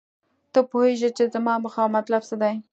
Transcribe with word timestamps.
ته 0.53 0.59
پوهیږې 0.69 1.09
چې 1.17 1.23
زما 1.33 1.53
موخه 1.63 1.81
او 1.85 1.89
مطلب 1.97 2.21
څه 2.29 2.35
دی 2.41 2.55